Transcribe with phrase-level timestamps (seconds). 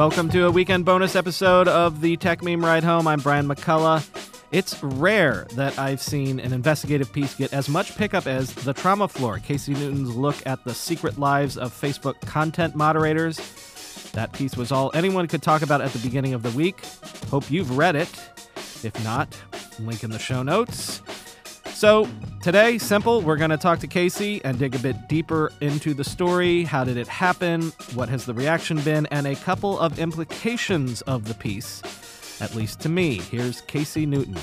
[0.00, 3.06] Welcome to a weekend bonus episode of the Techmeme Ride Home.
[3.06, 4.02] I'm Brian McCullough.
[4.50, 9.08] It's rare that I've seen an investigative piece get as much pickup as The Trauma
[9.08, 13.36] Floor, Casey Newton's look at the secret lives of Facebook content moderators.
[14.12, 16.82] That piece was all anyone could talk about at the beginning of the week.
[17.30, 18.08] Hope you've read it.
[18.82, 19.36] If not,
[19.80, 21.02] link in the show notes.
[21.80, 22.06] So,
[22.42, 26.04] today, simple, we're going to talk to Casey and dig a bit deeper into the
[26.04, 26.62] story.
[26.62, 27.72] How did it happen?
[27.94, 29.06] What has the reaction been?
[29.06, 31.80] And a couple of implications of the piece,
[32.42, 33.18] at least to me.
[33.18, 34.36] Here's Casey Newton.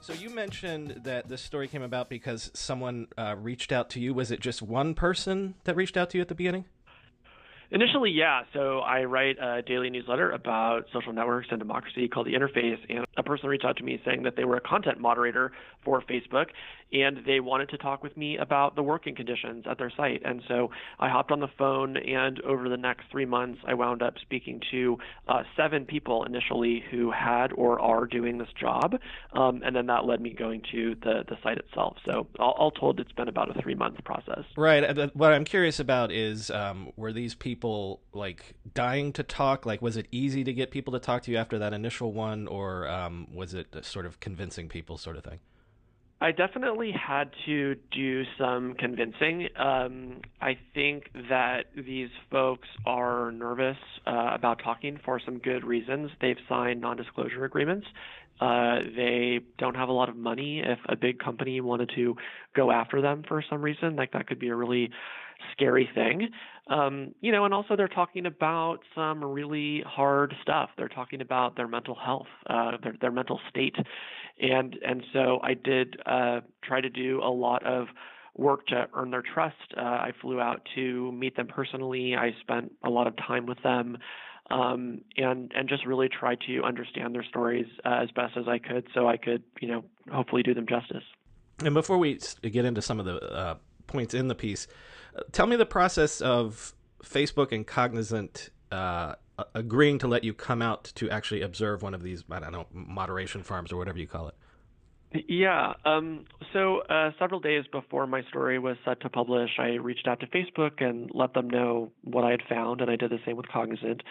[0.00, 4.14] So, you mentioned that this story came about because someone uh, reached out to you.
[4.14, 6.64] Was it just one person that reached out to you at the beginning?
[7.74, 8.42] Initially, yeah.
[8.52, 13.04] So I write a daily newsletter about social networks and democracy called The Interface, and
[13.16, 15.50] a person reached out to me saying that they were a content moderator
[15.84, 16.46] for Facebook,
[16.92, 20.22] and they wanted to talk with me about the working conditions at their site.
[20.24, 24.02] And so I hopped on the phone, and over the next three months, I wound
[24.02, 28.96] up speaking to uh, seven people initially who had or are doing this job,
[29.32, 31.96] um, and then that led me going to the the site itself.
[32.04, 34.44] So all, all told, it's been about a three month process.
[34.56, 34.84] Right.
[35.14, 39.66] What I'm curious about is um, were these people like dying to talk?
[39.66, 42.46] Like, was it easy to get people to talk to you after that initial one,
[42.46, 45.40] or um, was it sort of convincing people, sort of thing?
[46.20, 49.48] I definitely had to do some convincing.
[49.58, 53.76] Um, I think that these folks are nervous
[54.06, 56.10] uh, about talking for some good reasons.
[56.20, 57.86] They've signed non disclosure agreements.
[58.40, 60.62] Uh, they don't have a lot of money.
[60.64, 62.16] If a big company wanted to
[62.54, 64.90] go after them for some reason, like that could be a really
[65.52, 66.28] scary thing.
[66.68, 70.70] Um, you know, and also they're talking about some really hard stuff.
[70.78, 73.76] They're talking about their mental health, uh, their, their mental state,
[74.40, 77.88] and and so I did uh, try to do a lot of
[78.36, 79.74] work to earn their trust.
[79.76, 82.16] Uh, I flew out to meet them personally.
[82.16, 83.98] I spent a lot of time with them.
[84.50, 88.58] Um, and and just really try to understand their stories uh, as best as I
[88.58, 91.02] could, so I could you know hopefully do them justice.
[91.64, 93.54] And before we get into some of the uh,
[93.86, 94.66] points in the piece,
[95.32, 99.14] tell me the process of Facebook and Cognizant uh,
[99.54, 102.66] agreeing to let you come out to actually observe one of these, I don't know,
[102.72, 104.34] moderation farms or whatever you call it.
[105.28, 105.74] Yeah.
[105.84, 110.20] Um, so uh, several days before my story was set to publish, I reached out
[110.20, 113.36] to Facebook and let them know what I had found, and I did the same
[113.36, 114.02] with Cognizant.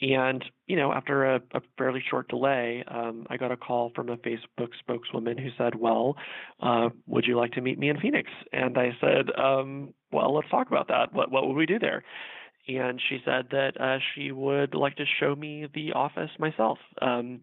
[0.00, 4.08] And you know, after a, a fairly short delay, um, I got a call from
[4.10, 6.16] a Facebook spokeswoman who said, "Well,
[6.60, 10.50] uh, would you like to meet me in Phoenix?" And I said, um, "Well, let's
[10.50, 11.12] talk about that.
[11.12, 12.04] What what would we do there?"
[12.68, 16.78] and she said that uh, she would like to show me the office myself.
[17.00, 17.40] Um,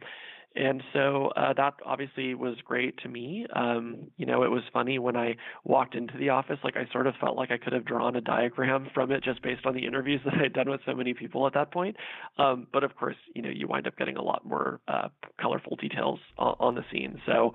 [0.55, 3.45] and so uh, that obviously was great to me.
[3.55, 7.07] Um, you know, it was funny when I walked into the office, like I sort
[7.07, 9.85] of felt like I could have drawn a diagram from it just based on the
[9.85, 11.95] interviews that I had done with so many people at that point.
[12.37, 15.09] Um, but of course, you know, you wind up getting a lot more uh,
[15.41, 17.19] colorful details on, on the scene.
[17.25, 17.53] So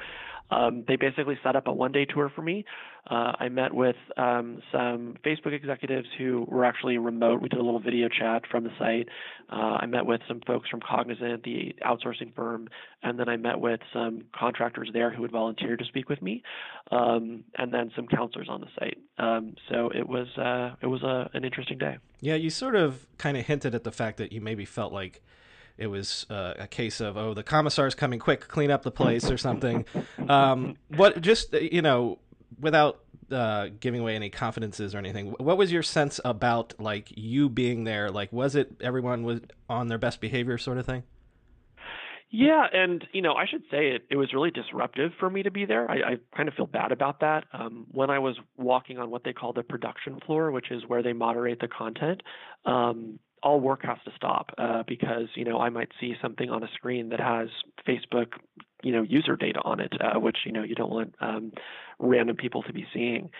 [0.50, 2.64] um, they basically set up a one day tour for me.
[3.10, 7.40] Uh, I met with um, some Facebook executives who were actually remote.
[7.40, 9.08] We did a little video chat from the site.
[9.50, 12.68] Uh, I met with some folks from Cognizant, the outsourcing firm,
[13.02, 16.42] and then I met with some contractors there who would volunteer to speak with me,
[16.90, 18.98] um, and then some counselors on the site.
[19.18, 21.96] Um, so it was uh, it was a, an interesting day.
[22.20, 25.22] Yeah, you sort of kind of hinted at the fact that you maybe felt like
[25.78, 29.30] it was uh, a case of oh the commissar's coming quick clean up the place
[29.30, 29.84] or something
[30.28, 32.18] um, what just you know
[32.60, 33.00] without
[33.30, 37.84] uh, giving away any confidences or anything what was your sense about like you being
[37.84, 41.02] there like was it everyone was on their best behavior sort of thing
[42.30, 44.02] yeah, and you know, I should say it.
[44.10, 45.90] It was really disruptive for me to be there.
[45.90, 47.44] I, I kind of feel bad about that.
[47.54, 51.02] Um, when I was walking on what they call the production floor, which is where
[51.02, 52.22] they moderate the content,
[52.66, 56.62] um, all work has to stop uh, because you know I might see something on
[56.62, 57.48] a screen that has
[57.86, 58.34] Facebook
[58.82, 61.52] you know user data on it, uh, which you know you don't want um,
[61.98, 63.30] random people to be seeing.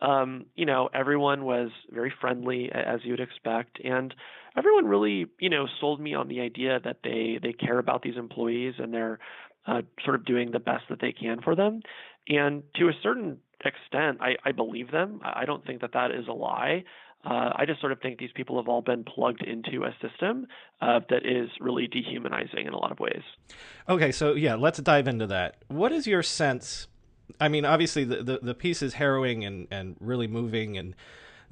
[0.00, 4.14] Um, you know, everyone was very friendly as you would expect, and
[4.56, 8.16] everyone really you know sold me on the idea that they they care about these
[8.16, 9.18] employees and they're
[9.66, 11.82] uh, sort of doing the best that they can for them.
[12.28, 15.20] And to a certain extent, I, I believe them.
[15.22, 16.84] I don't think that that is a lie.
[17.24, 20.46] Uh, I just sort of think these people have all been plugged into a system
[20.80, 23.22] uh, that is really dehumanizing in a lot of ways.
[23.88, 25.56] Okay, so yeah, let's dive into that.
[25.68, 26.88] What is your sense?
[27.40, 30.96] I mean, obviously the, the, the piece is harrowing and, and really moving, and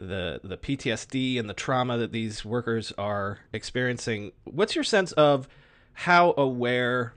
[0.01, 4.33] the the PTSD and the trauma that these workers are experiencing.
[4.45, 5.47] What's your sense of
[5.93, 7.15] how aware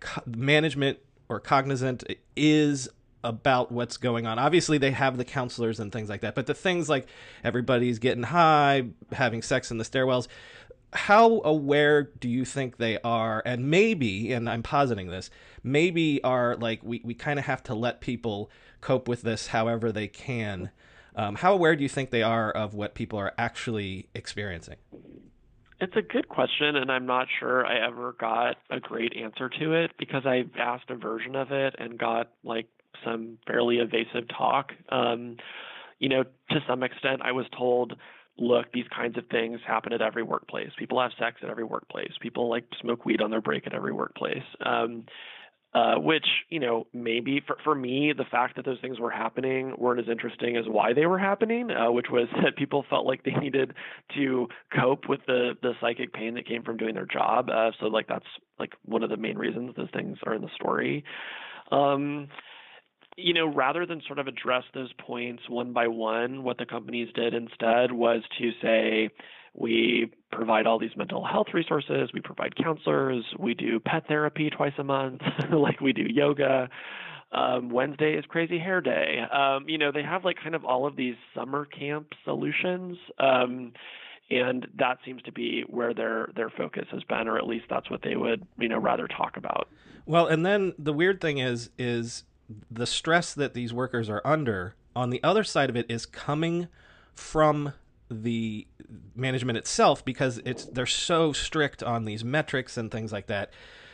[0.00, 0.98] co- management
[1.28, 2.04] or cognizant
[2.36, 2.88] is
[3.24, 4.38] about what's going on.
[4.38, 7.06] Obviously, they have the counselors and things like that, but the things like
[7.44, 10.28] everybody's getting high, having sex in the stairwells,
[10.92, 13.42] how aware do you think they are?
[13.46, 15.30] And maybe, and I'm positing this,
[15.62, 19.90] maybe are like we, we kind of have to let people cope with this however
[19.90, 20.70] they can.
[21.14, 24.76] Um, how aware do you think they are of what people are actually experiencing?
[25.80, 29.72] It's a good question, and I'm not sure I ever got a great answer to
[29.72, 32.68] it because I asked a version of it and got like
[33.04, 34.72] some fairly evasive talk.
[34.90, 35.36] Um,
[35.98, 37.94] you know, to some extent, I was told,
[38.38, 40.70] look, these kinds of things happen at every workplace.
[40.78, 42.12] People have sex at every workplace.
[42.20, 44.44] People like smoke weed on their break at every workplace.
[44.64, 45.04] Um,
[45.74, 49.72] uh, which you know maybe for for me the fact that those things were happening
[49.78, 53.22] weren't as interesting as why they were happening, uh, which was that people felt like
[53.24, 53.72] they needed
[54.14, 54.46] to
[54.78, 57.48] cope with the the psychic pain that came from doing their job.
[57.48, 58.26] Uh, so like that's
[58.58, 61.04] like one of the main reasons those things are in the story.
[61.70, 62.28] Um,
[63.16, 67.08] you know, rather than sort of address those points one by one, what the companies
[67.14, 69.10] did instead was to say,
[69.54, 74.72] we provide all these mental health resources, we provide counselors, we do pet therapy twice
[74.78, 75.20] a month,
[75.52, 76.68] like we do yoga.
[77.32, 79.20] Um, Wednesday is crazy hair day.
[79.32, 82.98] Um, you know, they have like kind of all of these summer camp solutions.
[83.18, 83.72] Um,
[84.30, 87.90] and that seems to be where their their focus has been, or at least that's
[87.90, 89.68] what they would you know rather talk about.
[90.06, 92.24] Well, and then the weird thing is is
[92.70, 96.68] the stress that these workers are under on the other side of it is coming
[97.14, 97.72] from
[98.10, 98.66] the
[99.14, 103.50] management itself because it's they're so strict on these metrics and things like that.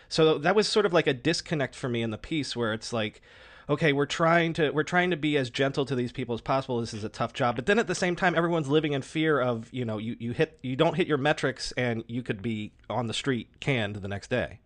[0.09, 2.93] So that was sort of like a disconnect for me in the piece where it's
[2.93, 3.21] like
[3.69, 6.81] okay, we're trying to we're trying to be as gentle to these people as possible.
[6.81, 9.41] This is a tough job, but then at the same time, everyone's living in fear
[9.41, 12.73] of you know you you hit you don't hit your metrics and you could be
[12.89, 14.61] on the street canned the next day.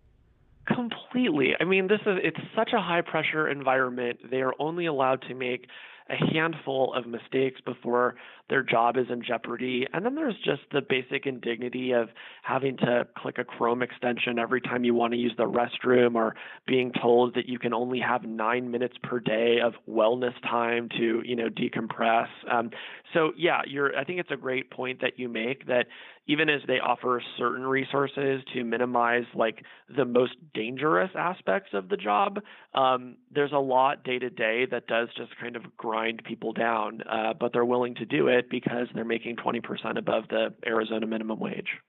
[0.67, 1.53] Completely.
[1.59, 4.19] I mean, this is it's such a high pressure environment.
[4.31, 5.67] They are only allowed to make
[6.09, 8.15] a handful of mistakes before
[8.49, 9.87] their job is in jeopardy.
[9.93, 12.09] And then there's just the basic indignity of
[12.43, 16.35] having to click a Chrome extension every time you want to use the restroom or
[16.67, 21.21] being told that you can only have nine minutes per day of wellness time to,
[21.25, 22.27] you know, decompress.
[22.51, 22.69] Um,
[23.13, 25.85] so yeah, you're I think it's a great point that you make that
[26.25, 29.63] even as they offer certain resources to minimize like
[29.95, 32.39] the most dangerous aspects of the job,
[32.73, 37.01] um, there's a lot day to day that does just kind of grind people down.
[37.09, 41.39] Uh, but they're willing to do it because they're making 20% above the Arizona minimum
[41.39, 41.79] wage.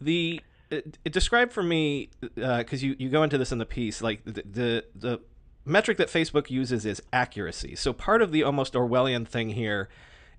[0.00, 0.40] The
[0.70, 4.00] it, it described for me because uh, you you go into this in the piece
[4.00, 5.20] like the, the the
[5.64, 7.76] metric that Facebook uses is accuracy.
[7.76, 9.88] So part of the almost Orwellian thing here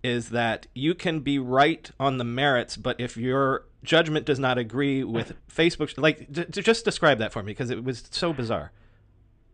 [0.04, 4.58] is that you can be right on the merits, but if your judgment does not
[4.58, 8.72] agree with Facebook, like d- just describe that for me because it was so bizarre.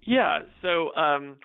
[0.04, 0.40] Yeah.
[0.62, 1.38] So, um,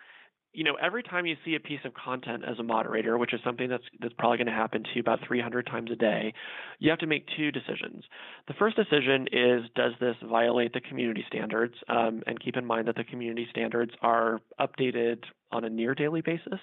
[0.54, 3.40] you know, every time you see a piece of content as a moderator, which is
[3.44, 6.32] something that's that's probably going to happen to you about 300 times a day,
[6.78, 8.04] you have to make two decisions.
[8.46, 11.74] The first decision is does this violate the community standards?
[11.88, 16.20] Um, and keep in mind that the community standards are updated on a near daily
[16.20, 16.60] basis.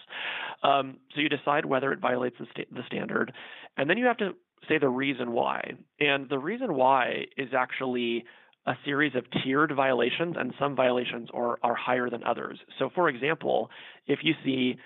[0.64, 3.34] Um, so you decide whether it violates the, sta- the standard,
[3.78, 4.32] and then you have to
[4.70, 5.74] say the reason why.
[6.00, 8.26] And the reason why is actually
[8.66, 12.60] a series of tiered violations, and some violations are, are higher than others.
[12.78, 13.70] So, for example,
[14.08, 14.78] if you see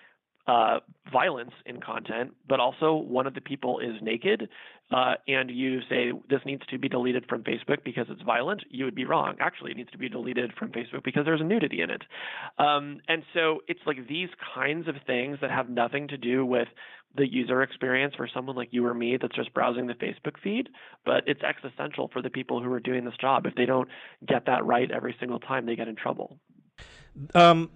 [0.48, 0.80] uh,
[1.12, 4.48] violence in content, but also one of the people is naked,
[4.92, 8.86] uh, and you say this needs to be deleted from Facebook because it's violent, you
[8.86, 9.36] would be wrong.
[9.40, 12.04] Actually, it needs to be deleted from Facebook because there's a nudity in it.
[12.60, 16.68] Um, and so it's like these kinds of things that have nothing to do with
[17.18, 20.70] the user experience for someone like you or me that's just browsing the Facebook feed,
[21.06, 23.46] but it's existential for the people who are doing this job.
[23.46, 23.88] If they don't
[24.28, 26.38] get that right every single time, they get in trouble.
[27.34, 27.72] Um,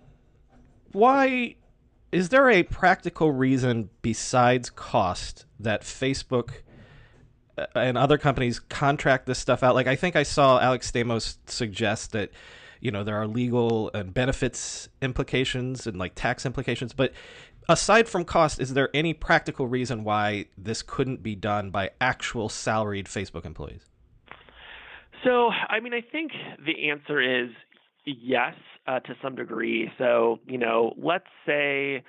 [0.92, 1.56] why
[2.12, 6.63] is there a practical reason besides cost that Facebook
[7.75, 9.75] and other companies contract this stuff out?
[9.75, 12.32] Like I think I saw Alex Stamos suggest that
[12.80, 17.13] you know there are legal and benefits implications and like tax implications, but
[17.70, 22.50] aside from cost, is there any practical reason why this couldn't be done by actual
[22.50, 23.86] salaried Facebook employees?
[25.24, 26.32] So, I mean, I think
[26.66, 27.51] the answer is
[28.06, 28.56] yes
[28.88, 29.92] uh, to some degree.
[29.98, 32.04] So, you know, let's say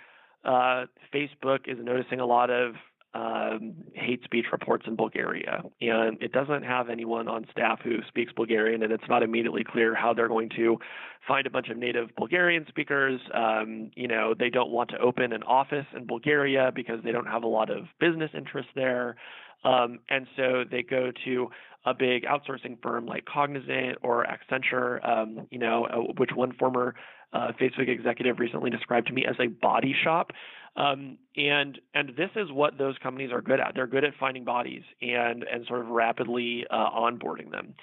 [0.44, 2.74] uh, Facebook is noticing a lot of
[3.12, 8.32] um, hate speech reports in Bulgaria, and it doesn't have anyone on staff who speaks
[8.32, 10.78] Bulgarian, and it's not immediately clear how they're going to
[11.26, 13.20] find a bunch of native Bulgarian speakers.
[13.34, 17.26] Um, you know, they don't want to open an office in Bulgaria because they don't
[17.26, 19.16] have a lot of business interests there.
[19.64, 21.50] Um, and so they go to
[21.84, 26.94] a big outsourcing firm like Cognizant or Accenture, um, you know, uh, which one former
[27.32, 30.32] uh, Facebook executive recently described to me as a body shop.
[30.80, 33.72] Um, and and this is what those companies are good at.
[33.74, 37.74] They're good at finding bodies and and sort of rapidly uh, onboarding them.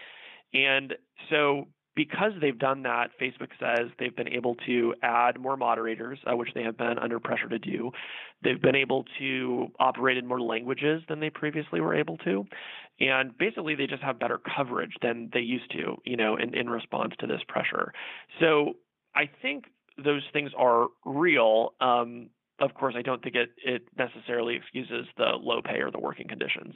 [0.54, 0.96] And
[1.30, 6.36] so because they've done that, Facebook says they've been able to add more moderators, uh,
[6.36, 7.92] which they have been under pressure to do.
[8.44, 12.46] They've been able to operate in more languages than they previously were able to.
[13.00, 16.70] And basically, they just have better coverage than they used to, you know, in, in
[16.70, 17.94] response to this pressure.
[18.40, 18.74] So
[19.16, 19.66] I think
[20.04, 21.74] those things are real.
[21.82, 26.00] Um, of course, I don't think it, it necessarily excuses the low pay or the
[26.00, 26.76] working conditions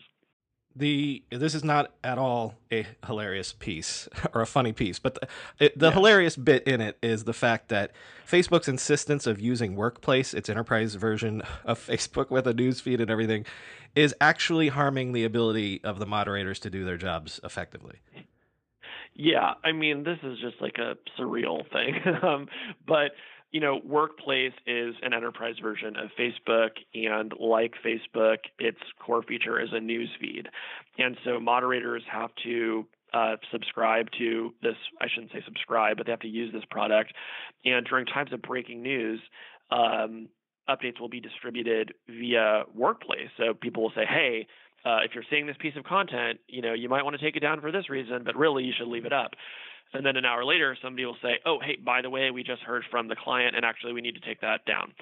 [0.75, 5.27] the this is not at all a hilarious piece or a funny piece, but the,
[5.59, 5.93] it, the yeah.
[5.93, 7.91] hilarious bit in it is the fact that
[8.27, 13.11] Facebook's insistence of using Workplace, its enterprise version of Facebook with a news feed and
[13.11, 13.45] everything,
[13.95, 17.99] is actually harming the ability of the moderators to do their jobs effectively.
[19.13, 22.47] Yeah, I mean, this is just like a surreal thing, um,
[22.87, 23.11] but
[23.51, 29.59] you know, Workplace is an enterprise version of Facebook, and like Facebook, its core feature
[29.59, 30.47] is a news feed.
[30.97, 36.11] And so moderators have to uh, subscribe to this, I shouldn't say subscribe, but they
[36.11, 37.13] have to use this product.
[37.65, 39.19] And during times of breaking news,
[39.69, 40.29] um,
[40.69, 43.29] updates will be distributed via Workplace.
[43.37, 44.47] So people will say, hey,
[44.85, 47.35] uh, if you're seeing this piece of content, you know, you might want to take
[47.35, 49.31] it down for this reason, but really you should leave it up.
[49.93, 52.61] And then an hour later, somebody will say, oh, hey, by the way, we just
[52.61, 54.93] heard from the client, and actually we need to take that down.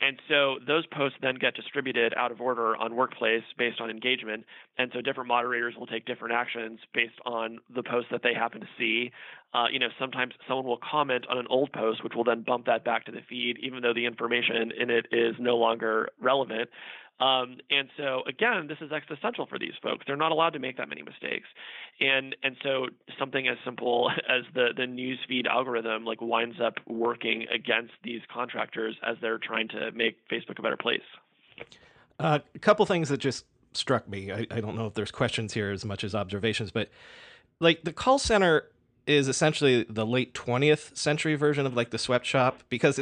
[0.00, 4.44] And so those posts then get distributed out of order on Workplace based on engagement.
[4.76, 8.60] And so different moderators will take different actions based on the post that they happen
[8.60, 9.12] to see.
[9.54, 12.66] Uh, you know, sometimes someone will comment on an old post, which will then bump
[12.66, 16.68] that back to the feed, even though the information in it is no longer relevant.
[17.20, 20.04] Um, and so again, this is existential for these folks.
[20.06, 21.46] They're not allowed to make that many mistakes.
[22.00, 27.46] And and so something as simple as the the newsfeed algorithm like winds up working
[27.52, 31.02] against these contractors as they're trying to make Facebook a better place.
[32.18, 34.32] Uh, a couple things that just struck me.
[34.32, 36.90] I, I don't know if there's questions here as much as observations, but
[37.60, 38.64] like the call center
[39.06, 43.00] is essentially the late 20th century version of like the sweatshop because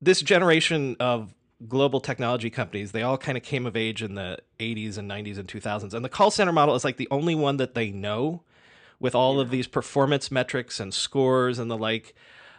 [0.00, 1.34] this generation of
[1.68, 5.38] global technology companies, they all kind of came of age in the 80s and 90s
[5.38, 5.94] and 2000s.
[5.94, 8.42] And the call center model is like the only one that they know
[9.00, 9.42] with all yeah.
[9.42, 12.14] of these performance metrics and scores and the like.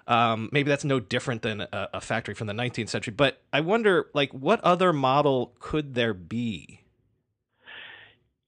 [0.07, 3.11] Um, maybe that's no different than a, a, factory from the 19th century.
[3.11, 6.81] But I wonder, like, what other model could there be?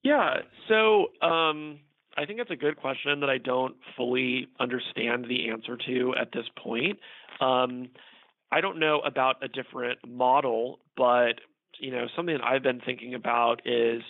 [0.03, 0.41] Yeah.
[0.67, 1.79] So um,
[2.15, 6.31] I think that's a good question that I don't fully understand the answer to at
[6.31, 6.99] this point.
[7.41, 7.89] Um,
[8.51, 11.41] I don't know about a different model, but
[11.79, 14.01] you know, something that I've been thinking about is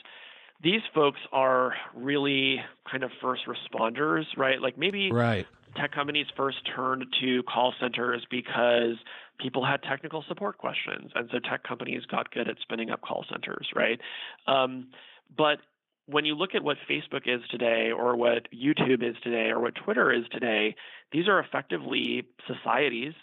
[0.62, 4.62] these folks are really kind of first responders, right?
[4.62, 5.46] Like maybe right.
[5.76, 8.96] tech companies first turned to call centers because
[9.40, 13.26] people had technical support questions, and so tech companies got good at spinning up call
[13.30, 14.00] centers, right?
[14.48, 14.88] Um,
[15.36, 15.60] but
[16.08, 19.76] when you look at what Facebook is today, or what YouTube is today, or what
[19.76, 20.76] Twitter is today,
[21.12, 23.14] these are effectively societies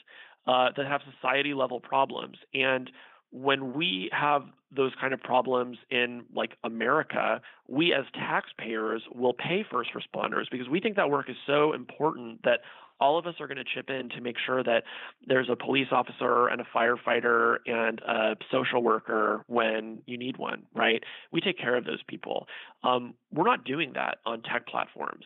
[0.47, 2.37] uh, that have society level problems.
[2.53, 2.91] And
[3.31, 4.43] when we have
[4.75, 10.69] those kind of problems in like America, we as taxpayers will pay first responders because
[10.69, 12.61] we think that work is so important that
[13.01, 14.85] all of us are going to chip in to make sure that
[15.27, 20.63] there's a police officer and a firefighter and a social worker when you need one,
[20.75, 21.03] right?
[21.33, 22.47] We take care of those people.
[22.85, 25.25] Um, we're not doing that on tech platforms.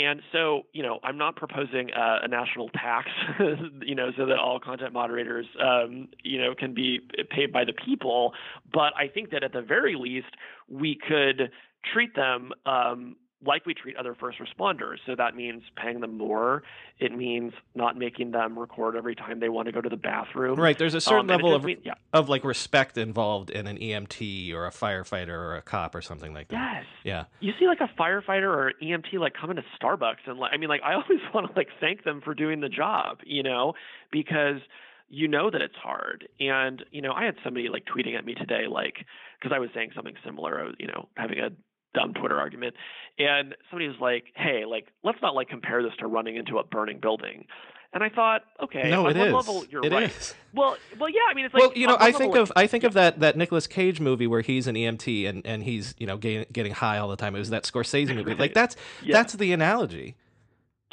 [0.00, 3.08] And so, you know, I'm not proposing a, a national tax,
[3.82, 7.72] you know, so that all content moderators, um, you know, can be paid by the
[7.72, 8.32] people.
[8.72, 10.34] But I think that at the very least,
[10.68, 11.50] we could
[11.92, 14.96] treat them um, like we treat other first responders.
[15.06, 16.62] So that means paying them more.
[16.98, 20.58] It means not making them record every time they want to go to the bathroom.
[20.58, 20.76] Right.
[20.76, 21.94] There's a certain um, level of, mean, yeah.
[22.12, 26.34] of like respect involved in an EMT or a firefighter or a cop or something
[26.34, 26.54] like that.
[26.54, 26.84] Yes.
[27.02, 27.24] Yeah.
[27.40, 30.68] You see like a firefighter or EMT like coming to Starbucks and like I mean
[30.68, 33.72] like I always want to like thank them for doing the job, you know,
[34.12, 34.60] because
[35.08, 36.28] you know that it's hard.
[36.38, 39.04] And, you know, I had somebody like tweeting at me today, like,
[39.38, 41.50] because I was saying something similar, you know, having a
[41.94, 42.74] dumb Twitter argument.
[43.18, 46.64] And somebody was like, "Hey, like, let's not like compare this to running into a
[46.64, 47.46] burning building."
[47.92, 49.32] And I thought, okay, no, it is.
[49.32, 50.10] Level, you're it right.
[50.10, 50.34] Is.
[50.54, 51.20] Well, well, yeah.
[51.28, 52.88] I mean, it's like well, you know, I think of I think yeah.
[52.88, 56.16] of that that Nicolas Cage movie where he's an EMT and and he's you know
[56.16, 57.34] getting getting high all the time.
[57.34, 58.34] It was that Scorsese movie.
[58.34, 59.12] Like that's yeah.
[59.12, 60.14] that's the analogy.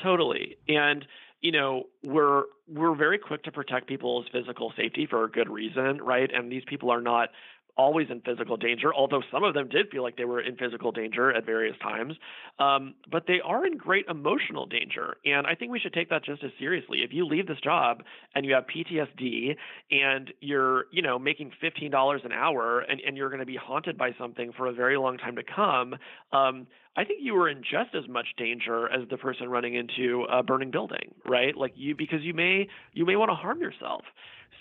[0.02, 1.06] Totally, and
[1.42, 6.02] you know we're we're very quick to protect people's physical safety for a good reason,
[6.02, 6.32] right?
[6.34, 7.30] And these people are not
[7.78, 10.92] always in physical danger, although some of them did feel like they were in physical
[10.92, 12.14] danger at various times.
[12.60, 15.18] Um, but they are in great emotional danger.
[15.26, 17.00] And I think we should take that just as seriously.
[17.04, 18.04] If you leave this job
[18.36, 19.56] and you have PTSD
[19.92, 23.98] and you're, you know, making $15 an hour and, and you're going to be haunted
[23.98, 25.96] by something for a very long time to come,
[26.32, 26.68] um,
[26.98, 30.42] I think you were in just as much danger as the person running into a
[30.42, 31.56] burning building, right?
[31.56, 34.02] Like you, because you may you may want to harm yourself.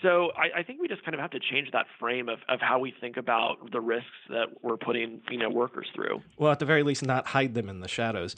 [0.03, 2.59] So I, I, think we just kind of have to change that frame of, of
[2.61, 6.21] how we think about the risks that we're putting you know workers through.
[6.37, 8.35] Well, at the very least, not hide them in the shadows.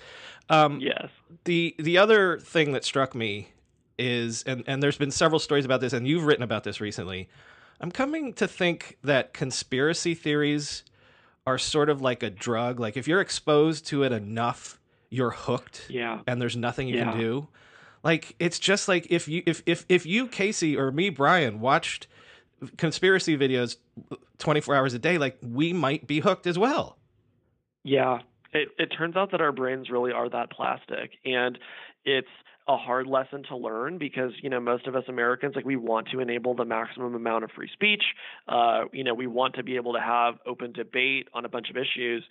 [0.49, 1.09] Um, yes.
[1.43, 3.49] The the other thing that struck me
[3.97, 7.27] is, and and there's been several stories about this, and you've written about this recently.
[7.81, 10.83] I'm coming to think that conspiracy theories
[11.45, 12.79] are sort of like a drug.
[12.79, 14.79] Like if you're exposed to it enough,
[15.09, 15.87] you're hooked.
[15.89, 16.21] Yeah.
[16.27, 17.11] And there's nothing you yeah.
[17.11, 17.47] can do.
[18.03, 22.07] Like it's just like if you if if if you Casey or me Brian watched
[22.77, 23.77] conspiracy videos
[24.37, 26.97] 24 hours a day like we might be hooked as well.
[27.83, 28.19] Yeah.
[28.53, 31.57] It it turns out that our brains really are that plastic and
[32.05, 32.27] it's
[32.69, 36.07] a hard lesson to learn because you know most of us Americans like we want
[36.11, 38.03] to enable the maximum amount of free speech.
[38.47, 41.71] Uh, you know we want to be able to have open debate on a bunch
[41.71, 42.23] of issues,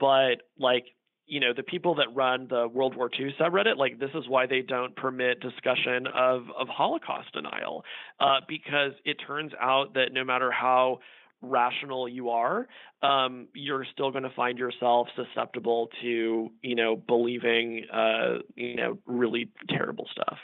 [0.00, 0.86] but like
[1.26, 4.46] you know the people that run the World War II subreddit, like this is why
[4.46, 7.84] they don't permit discussion of of Holocaust denial,
[8.18, 11.00] uh, because it turns out that no matter how
[11.42, 12.68] rational you are,
[13.02, 18.98] um, you're still going to find yourself susceptible to, you know, believing, uh, you know,
[19.06, 20.38] really terrible stuff.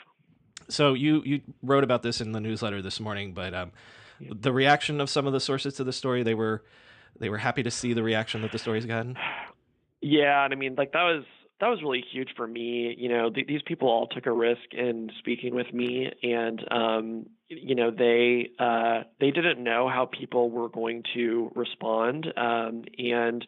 [0.67, 3.71] So you you wrote about this in the newsletter this morning, but um,
[4.19, 4.33] yeah.
[4.39, 6.63] the reaction of some of the sources to the story, they were
[7.19, 9.17] they were happy to see the reaction that the story's gotten.
[10.01, 11.23] Yeah, and I mean, like that was
[11.59, 12.95] that was really huge for me.
[12.97, 17.25] You know, th- these people all took a risk in speaking with me, and um,
[17.49, 23.45] you know, they uh, they didn't know how people were going to respond, um, and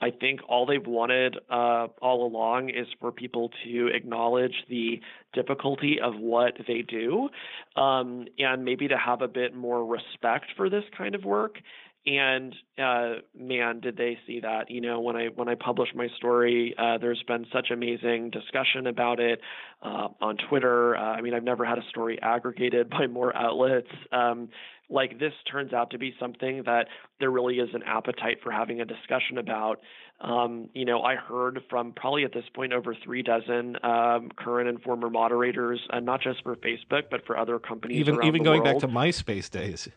[0.00, 5.00] I think all they've wanted uh, all along is for people to acknowledge the
[5.32, 7.28] difficulty of what they do,
[7.76, 11.58] um, and maybe to have a bit more respect for this kind of work
[12.08, 14.70] and uh, man, did they see that?
[14.70, 18.86] You know, when I when I published my story, uh, there's been such amazing discussion
[18.86, 19.40] about it
[19.82, 20.96] uh, on Twitter.
[20.96, 23.88] Uh, I mean, I've never had a story aggregated by more outlets.
[24.10, 24.48] Um,
[24.90, 26.86] like this turns out to be something that
[27.20, 29.80] there really is an appetite for having a discussion about.
[30.20, 34.68] Um, you know, I heard from probably at this point over three dozen um, current
[34.68, 37.98] and former moderators, uh, not just for Facebook but for other companies.
[37.98, 38.80] Even even going world.
[38.80, 39.88] back to MySpace days.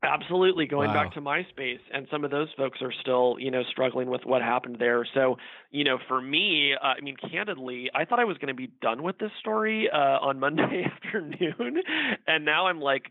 [0.00, 1.04] Absolutely, going wow.
[1.04, 4.42] back to MySpace, and some of those folks are still, you know, struggling with what
[4.42, 5.04] happened there.
[5.12, 5.38] So,
[5.72, 8.70] you know, for me, uh, I mean, candidly, I thought I was going to be
[8.80, 11.82] done with this story uh, on Monday afternoon,
[12.28, 13.10] and now I'm like,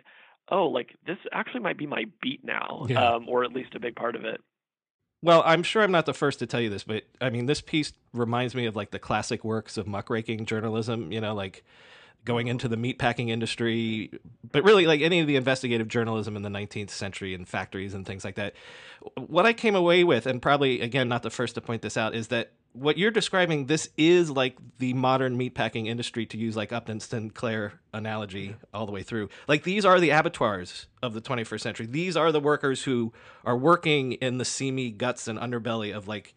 [0.50, 3.16] oh, like this actually might be my beat now, yeah.
[3.16, 4.42] um, or at least a big part of it.
[5.24, 7.62] Well, I'm sure I'm not the first to tell you this, but I mean, this
[7.62, 11.12] piece reminds me of like the classic works of muckraking journalism.
[11.12, 11.64] You know, like
[12.24, 14.12] going into the meatpacking industry,
[14.52, 18.06] but really like any of the investigative journalism in the 19th century and factories and
[18.06, 18.54] things like that.
[19.16, 22.14] What I came away with, and probably again not the first to point this out,
[22.14, 26.72] is that what you're describing this is like the modern meatpacking industry to use like
[26.72, 29.30] Upton Sinclair analogy all the way through.
[29.48, 31.86] Like these are the abattoirs of the 21st century.
[31.86, 33.14] These are the workers who
[33.46, 36.36] are working in the seamy guts and underbelly of like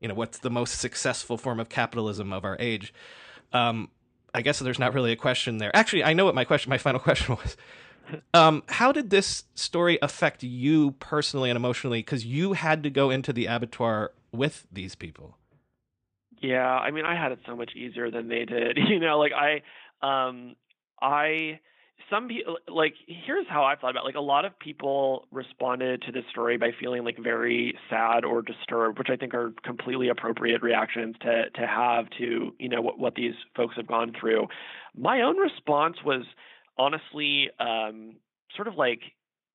[0.00, 2.92] you know what's the most successful form of capitalism of our age.
[3.52, 3.88] Um,
[4.34, 5.74] I guess there's not really a question there.
[5.74, 7.56] Actually, I know what my question, my final question was.
[8.34, 12.00] Um, how did this story affect you personally and emotionally?
[12.00, 15.36] Because you had to go into the abattoir with these people.
[16.42, 18.78] Yeah, I mean, I had it so much easier than they did.
[18.88, 19.62] You know, like I,
[20.02, 20.56] um,
[21.00, 21.60] I
[22.10, 24.06] some people like here's how I thought about it.
[24.06, 28.42] like a lot of people responded to this story by feeling like very sad or
[28.42, 32.98] disturbed, which I think are completely appropriate reactions to to have to you know what
[32.98, 34.48] what these folks have gone through.
[34.96, 36.24] My own response was
[36.76, 38.16] honestly um,
[38.56, 39.00] sort of like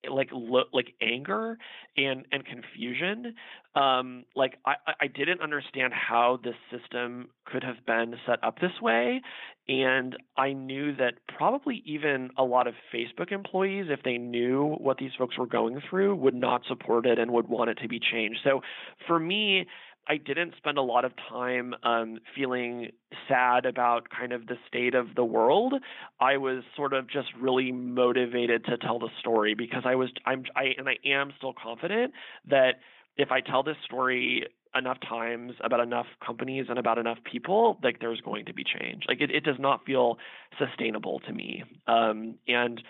[0.10, 1.58] like lo- like anger
[1.98, 3.34] and and confusion
[3.76, 8.82] um like i i didn't understand how this system could have been set up this
[8.82, 9.22] way
[9.68, 14.98] and i knew that probably even a lot of facebook employees if they knew what
[14.98, 18.00] these folks were going through would not support it and would want it to be
[18.00, 18.40] changed.
[18.44, 18.62] So
[19.08, 19.66] for me
[20.08, 22.92] I didn't spend a lot of time um, feeling
[23.28, 25.74] sad about kind of the state of the world.
[26.20, 30.46] I was sort of just really motivated to tell the story because I was I'm
[30.56, 32.14] I and I am still confident
[32.50, 32.76] that
[33.18, 38.00] if I tell this story enough times about enough companies and about enough people, like
[38.00, 39.04] there's going to be change.
[39.08, 40.18] Like it, it does not feel
[40.60, 41.64] sustainable to me.
[41.88, 42.82] Um, and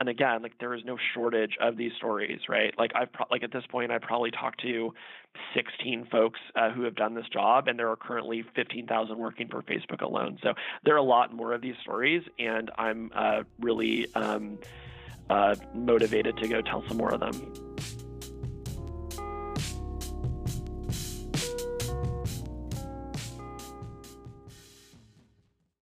[0.00, 2.74] and again, like there is no shortage of these stories, right?
[2.78, 4.94] Like I've pro- like at this point, I probably talked to
[5.54, 9.62] 16 folks uh, who have done this job, and there are currently 15,000 working for
[9.62, 10.38] Facebook alone.
[10.42, 14.58] So there are a lot more of these stories, and I'm uh, really um,
[15.30, 17.52] uh, motivated to go tell some more of them.